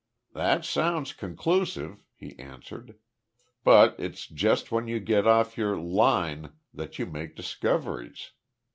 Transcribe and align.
"That 0.33 0.65
sounds 0.65 1.13
conclusive," 1.13 2.03
he 2.15 2.35
answered. 2.39 2.97
"But 3.63 3.93
it's 3.99 4.25
just 4.25 4.71
when 4.71 4.87
you 4.87 4.99
get 4.99 5.27
off 5.27 5.59
your 5.59 5.75
`line' 5.75 6.53
that 6.73 6.97
you 6.97 7.05
make 7.05 7.35
discoveries. 7.35 8.31